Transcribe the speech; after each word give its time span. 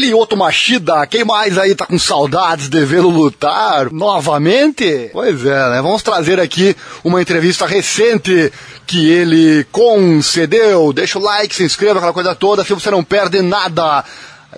Lioto 0.00 0.36
Machida, 0.36 1.06
quem 1.06 1.24
mais 1.24 1.58
aí 1.58 1.74
tá 1.74 1.84
com 1.84 1.98
saudades 1.98 2.70
de 2.70 2.84
vê-lo 2.86 3.10
lutar 3.10 3.92
novamente? 3.92 5.10
Pois 5.12 5.44
é, 5.44 5.70
né? 5.70 5.82
Vamos 5.82 6.02
trazer 6.02 6.40
aqui 6.40 6.74
uma 7.04 7.20
entrevista 7.20 7.66
recente 7.66 8.50
que 8.86 9.10
ele 9.10 9.66
concedeu. 9.70 10.92
Deixa 10.92 11.18
o 11.18 11.22
like, 11.22 11.54
se 11.54 11.64
inscreva, 11.64 11.98
aquela 11.98 12.14
coisa 12.14 12.34
toda, 12.34 12.62
assim 12.62 12.74
você 12.74 12.90
não 12.90 13.04
perde 13.04 13.42
nada. 13.42 14.02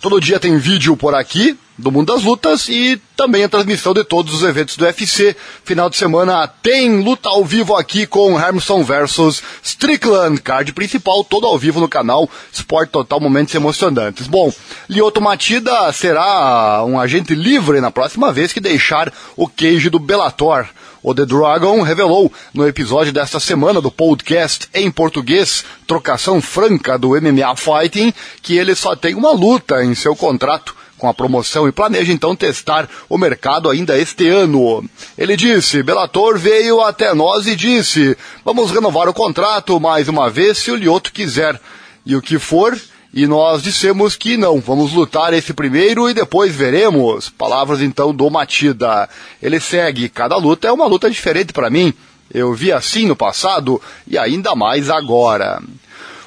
Todo 0.00 0.20
dia 0.20 0.40
tem 0.40 0.58
vídeo 0.58 0.96
por 0.96 1.14
aqui 1.14 1.56
do 1.78 1.92
Mundo 1.92 2.12
das 2.12 2.24
Lutas 2.24 2.68
e 2.68 3.00
também 3.16 3.44
a 3.44 3.48
transmissão 3.48 3.94
de 3.94 4.02
todos 4.02 4.34
os 4.34 4.42
eventos 4.42 4.76
do 4.76 4.84
UFC. 4.84 5.36
Final 5.64 5.88
de 5.88 5.96
semana 5.96 6.48
tem 6.48 7.00
luta 7.00 7.28
ao 7.28 7.44
vivo 7.44 7.76
aqui 7.76 8.04
com 8.04 8.38
Hermson 8.38 8.82
versus 8.82 9.40
Strickland, 9.62 10.42
card 10.42 10.72
principal, 10.72 11.22
todo 11.22 11.46
ao 11.46 11.56
vivo 11.56 11.78
no 11.78 11.88
canal 11.88 12.28
Sport 12.52 12.90
Total, 12.90 13.20
momentos 13.20 13.54
emocionantes. 13.54 14.26
Bom, 14.26 14.52
Lioto 14.88 15.20
Matida 15.20 15.92
será 15.92 16.84
um 16.84 16.98
agente 16.98 17.34
livre 17.34 17.80
na 17.80 17.92
próxima 17.92 18.32
vez 18.32 18.52
que 18.52 18.60
deixar 18.60 19.12
o 19.36 19.46
queijo 19.46 19.88
do 19.88 20.00
Bellator. 20.00 20.66
O 21.00 21.14
The 21.14 21.24
Dragon 21.24 21.80
revelou 21.82 22.32
no 22.52 22.66
episódio 22.66 23.12
desta 23.12 23.38
semana 23.38 23.80
do 23.80 23.90
podcast 23.90 24.68
em 24.74 24.90
português, 24.90 25.64
Trocação 25.86 26.42
Franca 26.42 26.98
do 26.98 27.10
MMA 27.10 27.54
Fighting, 27.54 28.12
que 28.42 28.56
ele 28.56 28.74
só 28.74 28.96
tem 28.96 29.14
uma 29.14 29.30
luta 29.30 29.84
em 29.84 29.94
seu 29.94 30.16
contrato 30.16 30.74
com 30.98 31.08
a 31.08 31.14
promoção 31.14 31.66
e 31.66 31.72
planeja 31.72 32.12
então 32.12 32.36
testar 32.36 32.88
o 33.08 33.16
mercado 33.16 33.70
ainda 33.70 33.96
este 33.96 34.28
ano. 34.28 34.84
Ele 35.16 35.36
disse: 35.36 35.82
Belator 35.82 36.36
veio 36.36 36.82
até 36.82 37.14
nós 37.14 37.46
e 37.46 37.56
disse: 37.56 38.16
vamos 38.44 38.70
renovar 38.70 39.08
o 39.08 39.14
contrato 39.14 39.80
mais 39.80 40.08
uma 40.08 40.28
vez 40.28 40.58
se 40.58 40.70
o 40.70 40.76
Lioto 40.76 41.12
quiser. 41.12 41.58
E 42.04 42.16
o 42.16 42.22
que 42.22 42.38
for, 42.38 42.78
e 43.12 43.26
nós 43.26 43.62
dissemos 43.62 44.16
que 44.16 44.36
não, 44.36 44.60
vamos 44.60 44.92
lutar 44.92 45.32
esse 45.32 45.52
primeiro 45.52 46.08
e 46.08 46.14
depois 46.14 46.54
veremos. 46.54 47.28
Palavras 47.28 47.80
então 47.80 48.14
do 48.14 48.28
Matida. 48.28 49.08
Ele 49.42 49.60
segue: 49.60 50.08
cada 50.08 50.36
luta 50.36 50.68
é 50.68 50.72
uma 50.72 50.86
luta 50.86 51.10
diferente 51.10 51.52
para 51.52 51.70
mim. 51.70 51.94
Eu 52.32 52.52
vi 52.52 52.70
assim 52.70 53.06
no 53.06 53.16
passado 53.16 53.80
e 54.06 54.18
ainda 54.18 54.54
mais 54.54 54.90
agora. 54.90 55.62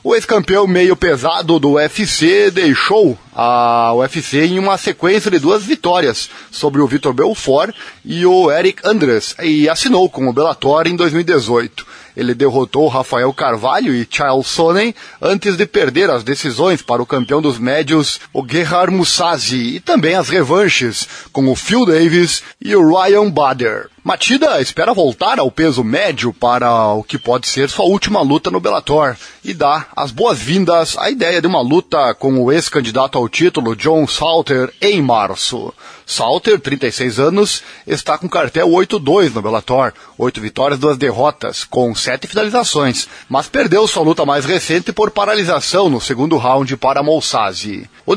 O 0.04 0.16
ex-campeão 0.16 0.66
meio 0.66 0.96
pesado 0.96 1.60
do 1.60 1.74
UFC 1.74 2.50
deixou 2.50 3.16
a 3.34 3.94
UFC 3.96 4.46
em 4.46 4.60
uma 4.60 4.78
sequência 4.78 5.32
de 5.32 5.40
duas 5.40 5.64
vitórias 5.64 6.30
sobre 6.52 6.82
o 6.82 6.88
Vitor 6.88 7.14
Belfort 7.14 7.74
e 8.04 8.26
o 8.26 8.52
Eric 8.52 8.82
Andres 8.86 9.36
e 9.42 9.70
assinou 9.70 10.10
com 10.10 10.28
o 10.28 10.34
Bellator 10.34 10.88
em 10.88 10.96
2018. 10.96 11.86
Ele 12.16 12.34
derrotou 12.34 12.88
Rafael 12.88 13.32
Carvalho 13.34 13.96
e 13.96 14.08
Charles 14.10 14.48
Sonnen 14.48 14.94
antes 15.22 15.56
de 15.56 15.66
perder 15.66 16.10
as 16.10 16.24
decisões 16.24 16.82
para 16.82 17.02
o 17.02 17.06
campeão 17.06 17.42
dos 17.42 17.58
médios, 17.58 18.20
o 18.34 18.46
Gerhard 18.46 18.94
Musashi, 18.94 19.76
e 19.76 19.80
também 19.80 20.16
as 20.16 20.30
revanches 20.30 21.08
com 21.32 21.48
o 21.50 21.56
Phil 21.56 21.86
Davis 21.86 22.44
e 22.60 22.76
o 22.76 22.88
Ryan 22.88 23.30
Bader. 23.30 23.90
Matida 24.04 24.60
espera 24.60 24.96
voltar 24.96 25.38
ao 25.38 25.52
peso 25.52 25.84
médio 25.84 26.34
para 26.34 26.88
o 26.94 27.04
que 27.04 27.20
pode 27.20 27.48
ser 27.48 27.70
sua 27.70 27.86
última 27.86 28.20
luta 28.22 28.50
no 28.50 28.60
Bellator 28.60 29.16
e 29.44 29.54
dá 29.54 29.86
as 29.96 30.10
boas-vindas 30.10 30.98
à 30.98 31.12
ideia 31.12 31.40
de 31.40 31.46
uma 31.46 31.62
luta 31.62 32.16
com 32.16 32.34
o 32.42 32.52
ex-candidato 32.52 33.16
ao 33.22 33.30
título 33.30 33.76
John 33.76 34.08
Salter 34.08 34.74
em 34.82 35.00
março. 35.00 35.72
Salter, 36.08 36.60
36 36.60 37.20
anos, 37.20 37.62
está 37.86 38.18
com 38.18 38.28
cartel 38.28 38.68
8-2 38.68 39.32
no 39.34 39.42
Bellator, 39.42 39.94
8 40.18 40.42
vitórias, 40.42 40.80
2 40.80 40.98
derrotas, 40.98 41.64
com 41.64 41.94
7 41.94 42.28
finalizações, 42.28 43.08
mas 43.30 43.48
perdeu 43.48 43.88
sua 43.88 44.04
luta 44.04 44.26
mais 44.26 44.44
recente 44.44 44.92
por 44.92 45.12
paralisação 45.12 45.90
no 45.90 46.02
segundo 46.02 46.36
round 46.36 46.76
para 46.78 47.04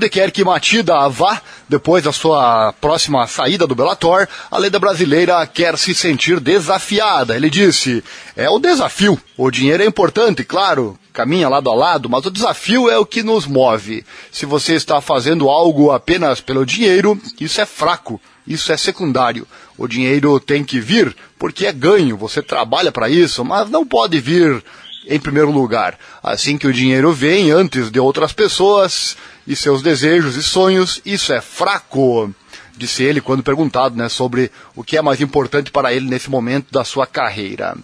quer 0.09 0.31
que 0.31 0.43
Matida 0.43 1.07
vá, 1.09 1.41
depois 1.69 2.03
da 2.03 2.13
sua 2.13 2.73
próxima 2.81 3.27
saída 3.27 3.67
do 3.67 3.75
Bellator, 3.75 4.27
a 4.51 4.59
lenda 4.59 4.79
brasileira 4.79 5.47
quer 5.47 5.77
se 5.77 5.95
sentir 5.95 6.41
desafiada. 6.41 7.37
Ele 7.37 7.51
disse, 7.51 8.03
é 8.35 8.49
o 8.49 8.59
desafio. 8.59 9.21
O 9.37 9.51
dinheiro 9.51 9.83
é 9.83 9.87
importante, 9.87 10.43
claro, 10.45 10.99
caminha 11.15 11.49
lado 11.49 11.71
a 11.71 11.75
lado, 11.75 12.11
mas 12.11 12.27
o 12.27 12.31
desafio 12.31 12.91
é 12.91 12.99
o 12.99 13.07
que 13.07 13.23
nos 13.23 13.47
move. 13.47 14.05
Se 14.33 14.45
você 14.45 14.75
está 14.75 15.01
fazendo 15.01 15.49
algo 15.49 15.93
apenas 15.93 16.41
pelo 16.41 16.67
dinheiro, 16.67 17.19
isso 17.41 17.61
é 17.61 17.65
fraco, 17.65 18.21
isso 18.45 18.73
é 18.73 18.77
secundário. 18.77 19.47
O 19.79 19.87
dinheiro 19.87 20.39
tem 20.41 20.65
que 20.65 20.81
vir 20.81 21.17
porque 21.39 21.67
é 21.67 21.73
ganho, 21.73 22.17
você 22.17 22.43
trabalha 22.43 22.91
para 22.91 23.09
isso, 23.09 23.45
mas 23.45 23.71
não 23.71 23.87
pode 23.87 24.19
vir 24.19 24.63
em 25.07 25.21
primeiro 25.21 25.53
lugar. 25.53 25.97
Assim 26.21 26.59
que 26.59 26.67
o 26.67 26.73
dinheiro 26.73 27.13
vem 27.13 27.53
antes 27.53 27.93
de 27.93 28.01
outras 28.01 28.33
pessoas 28.33 29.17
e 29.47 29.55
seus 29.55 29.83
desejos 29.83 30.35
e 30.35 30.43
sonhos, 30.43 31.01
isso 31.07 31.33
é 31.33 31.41
fraco. 31.41 32.35
Disse 32.77 33.05
ele 33.05 33.21
quando 33.21 33.45
perguntado 33.45 33.95
né, 33.95 34.09
sobre 34.09 34.51
o 34.75 34.83
que 34.83 34.97
é 34.97 35.03
mais 35.03 35.21
importante 35.21 35.71
para 35.71 35.95
ele 35.95 36.09
nesse 36.09 36.29
momento 36.29 36.73
da 36.73 36.83
sua 36.83 37.07
carreira. 37.07 37.77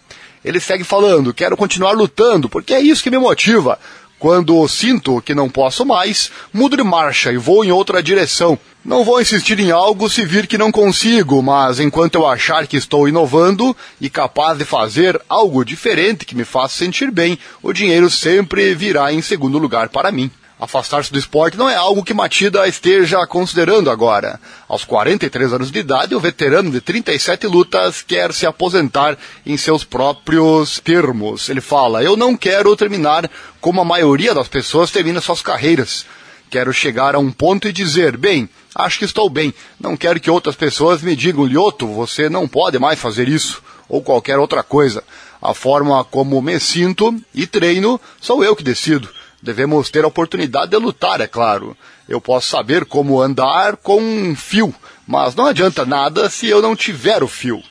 Ele 0.44 0.60
segue 0.60 0.84
falando: 0.84 1.34
quero 1.34 1.56
continuar 1.56 1.92
lutando, 1.92 2.48
porque 2.48 2.74
é 2.74 2.80
isso 2.80 3.02
que 3.02 3.10
me 3.10 3.18
motiva. 3.18 3.78
Quando 4.18 4.68
sinto 4.68 5.22
que 5.22 5.34
não 5.34 5.48
posso 5.48 5.84
mais, 5.86 6.30
mudo 6.52 6.76
de 6.76 6.82
marcha 6.82 7.32
e 7.32 7.38
vou 7.38 7.64
em 7.64 7.72
outra 7.72 8.02
direção. 8.02 8.58
Não 8.84 9.02
vou 9.02 9.20
insistir 9.20 9.58
em 9.58 9.70
algo 9.70 10.10
se 10.10 10.26
vir 10.26 10.46
que 10.46 10.58
não 10.58 10.70
consigo, 10.70 11.42
mas 11.42 11.80
enquanto 11.80 12.16
eu 12.16 12.26
achar 12.26 12.66
que 12.66 12.76
estou 12.76 13.08
inovando 13.08 13.74
e 13.98 14.10
capaz 14.10 14.58
de 14.58 14.64
fazer 14.66 15.20
algo 15.26 15.64
diferente 15.64 16.26
que 16.26 16.34
me 16.34 16.44
faça 16.44 16.76
sentir 16.76 17.10
bem, 17.10 17.38
o 17.62 17.72
dinheiro 17.72 18.10
sempre 18.10 18.74
virá 18.74 19.10
em 19.10 19.22
segundo 19.22 19.58
lugar 19.58 19.88
para 19.88 20.12
mim. 20.12 20.30
Afastar-se 20.60 21.10
do 21.10 21.18
esporte 21.18 21.56
não 21.56 21.70
é 21.70 21.74
algo 21.74 22.04
que 22.04 22.12
Matida 22.12 22.68
esteja 22.68 23.26
considerando 23.26 23.90
agora. 23.90 24.38
Aos 24.68 24.84
43 24.84 25.54
anos 25.54 25.70
de 25.70 25.78
idade, 25.78 26.14
o 26.14 26.20
veterano 26.20 26.70
de 26.70 26.82
37 26.82 27.46
lutas 27.46 28.02
quer 28.02 28.30
se 28.34 28.44
aposentar 28.44 29.16
em 29.46 29.56
seus 29.56 29.84
próprios 29.84 30.78
termos. 30.78 31.48
Ele 31.48 31.62
fala: 31.62 32.04
Eu 32.04 32.14
não 32.14 32.36
quero 32.36 32.76
terminar 32.76 33.30
como 33.58 33.80
a 33.80 33.86
maioria 33.86 34.34
das 34.34 34.48
pessoas 34.48 34.90
termina 34.90 35.22
suas 35.22 35.40
carreiras. 35.40 36.04
Quero 36.50 36.74
chegar 36.74 37.14
a 37.14 37.18
um 37.18 37.32
ponto 37.32 37.66
e 37.66 37.72
dizer: 37.72 38.18
Bem, 38.18 38.46
acho 38.74 38.98
que 38.98 39.06
estou 39.06 39.30
bem. 39.30 39.54
Não 39.80 39.96
quero 39.96 40.20
que 40.20 40.30
outras 40.30 40.56
pessoas 40.56 41.00
me 41.00 41.16
digam: 41.16 41.46
Lioto, 41.46 41.86
você 41.86 42.28
não 42.28 42.46
pode 42.46 42.78
mais 42.78 42.98
fazer 43.00 43.30
isso. 43.30 43.62
Ou 43.88 44.02
qualquer 44.02 44.38
outra 44.38 44.62
coisa. 44.62 45.02
A 45.40 45.54
forma 45.54 46.04
como 46.04 46.42
me 46.42 46.60
sinto 46.60 47.18
e 47.34 47.46
treino 47.46 47.98
sou 48.20 48.44
eu 48.44 48.54
que 48.54 48.62
decido. 48.62 49.08
Devemos 49.42 49.90
ter 49.90 50.04
a 50.04 50.08
oportunidade 50.08 50.70
de 50.70 50.76
lutar, 50.76 51.20
é 51.20 51.26
claro. 51.26 51.76
Eu 52.08 52.20
posso 52.20 52.48
saber 52.48 52.84
como 52.84 53.20
andar 53.20 53.76
com 53.76 54.00
um 54.00 54.36
fio, 54.36 54.74
mas 55.06 55.34
não 55.34 55.46
adianta 55.46 55.86
nada 55.86 56.28
se 56.28 56.46
eu 56.46 56.60
não 56.60 56.76
tiver 56.76 57.22
o 57.22 57.28
fio. 57.28 57.62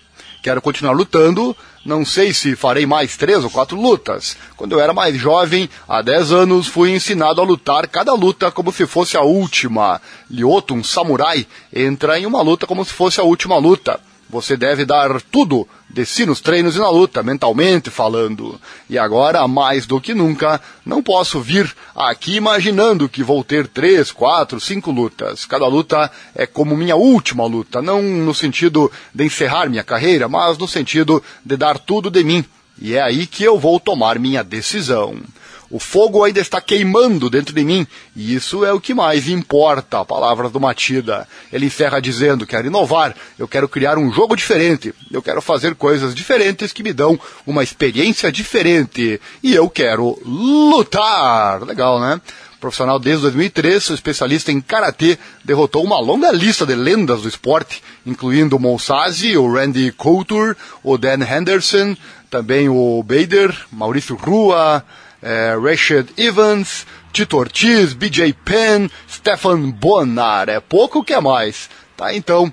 Quero 0.42 0.62
continuar 0.62 0.94
lutando, 0.94 1.56
não 1.86 2.06
sei 2.06 2.34
se 2.34 2.56
farei 2.56 2.86
mais 2.86 3.18
três 3.18 3.44
ou 3.44 3.50
quatro 3.50 3.80
lutas. 3.80 4.38
Quando 4.56 4.72
eu 4.72 4.80
era 4.80 4.94
mais 4.94 5.16
jovem, 5.16 5.70
há 5.88 6.02
dez 6.02 6.32
anos, 6.32 6.68
fui 6.68 6.92
ensinado 6.92 7.42
a 7.42 7.44
lutar 7.44 7.88
cada 7.88 8.14
luta 8.14 8.50
como 8.50 8.72
se 8.72 8.88
fosse 8.88 9.18
a 9.18 9.22
última. 9.22 10.02
Lyoto, 10.30 10.74
um 10.74 10.84
samurai, 10.84 11.46
entra 11.74 12.20
em 12.20 12.26
uma 12.26 12.42
luta 12.42 12.66
como 12.66 12.84
se 12.86 12.94
fosse 12.94 13.20
a 13.20 13.24
última 13.24 13.58
luta. 13.58 14.00
Você 14.30 14.56
deve 14.56 14.86
dar 14.86 15.20
tudo 15.24 15.68
de 15.90 16.06
si 16.06 16.24
nos 16.24 16.40
treinos 16.40 16.76
e 16.76 16.80
na 16.80 16.90
luta, 16.90 17.24
mentalmente 17.24 17.90
falando. 17.90 18.62
E 18.88 18.96
agora, 18.96 19.48
mais 19.48 19.88
do 19.88 20.00
que 20.00 20.14
nunca, 20.14 20.62
não 20.86 21.02
posso 21.02 21.40
vir 21.42 21.76
aqui 21.96 22.36
imaginando 22.36 23.10
que 23.10 23.24
vou 23.24 23.44
ter 23.44 23.68
três, 23.68 24.12
quatro, 24.12 24.60
cinco 24.60 24.92
lutas. 24.92 25.46
Cada 25.46 25.66
luta 25.66 26.12
é 26.36 26.46
como 26.46 26.78
minha 26.78 26.96
última 26.96 27.46
luta, 27.48 27.82
não 27.82 28.04
no 28.04 28.36
sentido 28.36 28.92
de 29.14 29.26
encerrar 29.26 29.68
minha 29.68 29.84
carreira, 29.84 30.30
mas 30.30 30.60
no 30.60 30.68
sentido 30.68 31.24
de 31.44 31.58
dar 31.58 31.80
tudo 31.80 32.12
de 32.12 32.24
mim. 32.24 32.46
E 32.80 32.96
é 32.96 33.02
aí 33.02 33.26
que 33.26 33.44
eu 33.44 33.58
vou 33.58 33.80
tomar 33.80 34.20
minha 34.20 34.44
decisão. 34.44 35.18
O 35.70 35.80
fogo 35.80 36.24
ainda 36.24 36.40
está 36.40 36.60
queimando 36.60 37.30
dentro 37.30 37.54
de 37.54 37.64
mim, 37.64 37.86
e 38.16 38.34
isso 38.34 38.66
é 38.66 38.74
o 38.74 38.80
que 38.80 38.94
mais 38.94 39.28
importa. 39.28 40.04
Palavras 40.04 40.52
do 40.52 40.60
Matida. 40.60 41.28
Ele 41.54 41.68
encerra 41.68 42.00
dizendo: 42.00 42.48
quero 42.48 42.68
inovar, 42.68 43.16
eu 43.38 43.48
quero 43.48 43.70
criar 43.70 43.98
um 43.98 44.12
jogo 44.12 44.36
diferente, 44.36 44.94
eu 45.12 45.22
quero 45.22 45.42
fazer 45.42 45.76
coisas 45.76 46.16
diferentes 46.16 46.74
que 46.74 46.84
me 46.84 46.94
dão 46.94 47.20
uma 47.46 47.64
experiência 47.64 48.32
diferente, 48.32 49.22
e 49.44 49.54
eu 49.54 49.70
quero 49.70 50.20
lutar. 50.26 51.62
Legal, 51.64 52.00
né? 52.00 52.20
Profissional 52.60 53.00
desde 53.00 53.22
2003, 53.24 53.92
especialista 53.92 54.52
em 54.52 54.60
karatê, 54.60 55.18
derrotou 55.46 55.84
uma 55.84 56.00
longa 56.00 56.32
lista 56.32 56.66
de 56.66 56.76
lendas 56.76 57.22
do 57.22 57.30
esporte, 57.30 57.82
incluindo 58.06 58.58
o 58.58 58.60
Mousazi, 58.60 59.38
o 59.38 59.52
Randy 59.52 59.92
Couture, 59.94 60.56
o 60.84 60.98
Dan 60.98 61.24
Henderson, 61.24 61.96
também 62.30 62.68
o 62.68 63.02
Bader, 63.02 63.56
Maurício 63.72 64.16
Rua, 64.16 64.84
é, 65.22 65.56
Evans, 66.18 66.86
Tito 67.14 67.38
Ortiz, 67.38 67.94
BJ 67.94 68.34
Penn, 68.34 68.90
Stefan 69.10 69.70
Bonar. 69.72 70.50
É 70.50 70.60
pouco 70.60 71.04
que 71.04 71.14
é 71.14 71.22
mais. 71.22 71.70
Tá, 71.96 72.14
então, 72.14 72.52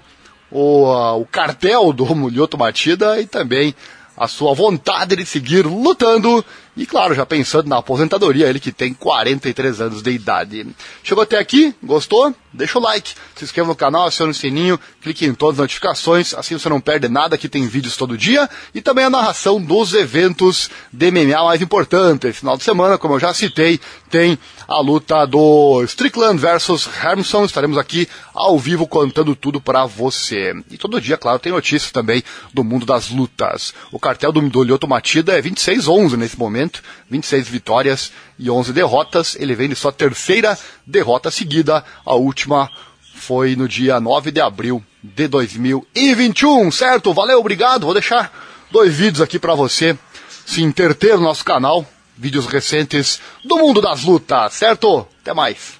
o, 0.51 0.85
uh, 0.85 1.21
o 1.21 1.27
cartel 1.27 1.93
do 1.93 2.05
Mulhoto 2.15 2.57
Matida 2.57 3.21
e 3.21 3.27
também 3.27 3.75
a 4.17 4.27
sua 4.27 4.55
vontade 4.55 5.15
de 5.15 5.27
seguir 5.27 5.67
lutando 5.67 6.45
E 6.77 6.85
claro, 6.85 7.15
já 7.15 7.25
pensando 7.25 7.69
na 7.69 7.79
aposentadoria, 7.79 8.49
ele 8.49 8.61
que 8.61 8.71
tem 8.71 8.93
43 8.93 9.81
anos 9.81 10.03
de 10.03 10.11
idade. 10.11 10.67
Chegou 11.03 11.23
até 11.23 11.39
aqui? 11.39 11.75
Gostou? 11.83 12.35
Deixa 12.53 12.79
o 12.79 12.83
like, 12.83 13.15
se 13.35 13.45
inscreva 13.45 13.69
no 13.69 13.75
canal, 13.75 14.07
acione 14.07 14.31
o 14.31 14.35
sininho, 14.35 14.81
clique 15.03 15.27
em 15.27 15.35
todas 15.35 15.57
as 15.57 15.65
notificações, 15.65 16.33
assim 16.33 16.59
você 16.59 16.71
não 16.71 16.81
perde 16.81 17.07
nada, 17.07 17.37
que 17.37 17.51
tem 17.51 17.67
vídeos 17.67 17.97
todo 17.97 18.17
dia, 18.17 18.49
e 18.75 18.81
também 18.81 19.05
a 19.05 19.11
narração 19.11 19.61
dos 19.61 19.93
eventos 19.93 20.71
de 20.91 21.11
MMA 21.11 21.45
mais 21.45 21.61
importantes. 21.61 22.39
Final 22.39 22.57
de 22.57 22.65
semana, 22.65 22.97
como 22.97 23.15
eu 23.15 23.21
já 23.21 23.35
citei, 23.35 23.79
tem 24.09 24.39
a 24.67 24.81
luta 24.81 25.27
do 25.27 25.83
Strickland 25.85 26.39
versus 26.39 26.89
Hermson, 27.03 27.45
estaremos 27.45 27.77
aqui 27.77 28.09
ao 28.35 28.59
vivo 28.59 28.87
contando 28.87 29.37
tudo 29.37 29.61
para 29.61 29.85
você. 29.85 30.55
E 30.71 30.79
todo 30.79 31.01
dia, 31.01 31.17
claro, 31.17 31.39
tem 31.39 31.53
notícias 31.53 31.93
também 31.93 32.23
do 32.55 32.65
mundo 32.65 32.87
das 32.87 33.11
lutas. 33.11 33.75
O 33.93 33.99
cartel 33.99 34.33
do, 34.33 34.41
do 34.49 34.63
Lyoto 34.63 34.89
Matida 34.89 35.39
é 35.39 35.43
26-11 35.43 36.17
nesse 36.17 36.37
momento, 36.67 36.83
26 37.09 37.49
vitórias 37.49 38.13
e 38.39 38.51
11 38.51 38.73
derrotas, 38.73 39.37
ele 39.39 39.55
vem 39.55 39.69
de 39.69 39.77
sua 39.77 39.93
terceira 39.93 40.59
derrota 40.87 41.31
seguida, 41.31 41.85
a 42.05 42.15
última 42.15 42.71
foi 43.15 43.57
no 43.57 43.69
dia 43.69 43.99
9 44.01 44.31
de 44.31 44.41
abril 44.41 44.85
de 45.03 45.29
2021, 45.29 46.71
certo? 46.71 47.15
Valeu, 47.15 47.39
obrigado. 47.39 47.85
Vou 47.85 47.95
deixar 47.95 48.31
dois 48.71 48.95
vídeos 48.95 49.23
aqui 49.23 49.39
para 49.39 49.55
você 49.55 49.97
se 50.45 50.63
interter 50.63 51.17
no 51.17 51.23
nosso 51.23 51.45
canal, 51.45 51.87
vídeos 52.17 52.47
recentes 52.47 53.21
do 53.45 53.57
mundo 53.57 53.81
das 53.81 54.03
lutas, 54.03 54.53
certo? 54.55 55.07
Até 55.23 55.33
mais. 55.33 55.76